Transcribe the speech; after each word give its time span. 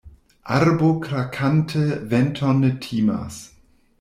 Arbo 0.55 0.87
krakanta 1.03 1.83
venton 2.13 2.59
ne 2.65 2.71
timas. 2.87 3.35